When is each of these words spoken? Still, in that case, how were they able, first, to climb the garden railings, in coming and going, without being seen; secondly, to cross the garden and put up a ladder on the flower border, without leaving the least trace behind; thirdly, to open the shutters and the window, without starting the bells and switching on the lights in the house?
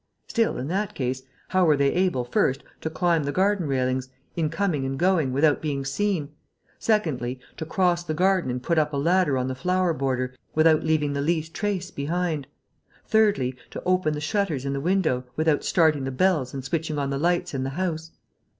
Still, 0.25 0.57
in 0.57 0.67
that 0.69 0.95
case, 0.95 1.21
how 1.49 1.63
were 1.65 1.77
they 1.77 1.93
able, 1.93 2.25
first, 2.25 2.63
to 2.81 2.89
climb 2.89 3.23
the 3.23 3.31
garden 3.31 3.67
railings, 3.67 4.09
in 4.35 4.49
coming 4.49 4.83
and 4.83 4.97
going, 4.97 5.31
without 5.31 5.61
being 5.61 5.85
seen; 5.85 6.29
secondly, 6.79 7.39
to 7.57 7.67
cross 7.67 8.03
the 8.03 8.15
garden 8.15 8.49
and 8.49 8.63
put 8.63 8.79
up 8.79 8.93
a 8.93 8.97
ladder 8.97 9.37
on 9.37 9.47
the 9.47 9.53
flower 9.53 9.93
border, 9.93 10.33
without 10.55 10.81
leaving 10.83 11.13
the 11.13 11.21
least 11.21 11.53
trace 11.53 11.91
behind; 11.91 12.47
thirdly, 13.05 13.55
to 13.69 13.83
open 13.83 14.15
the 14.15 14.19
shutters 14.21 14.65
and 14.65 14.73
the 14.73 14.81
window, 14.81 15.23
without 15.35 15.63
starting 15.63 16.03
the 16.03 16.09
bells 16.09 16.51
and 16.51 16.65
switching 16.65 16.97
on 16.97 17.11
the 17.11 17.19
lights 17.19 17.53
in 17.53 17.61
the 17.63 17.69
house? 17.69 18.09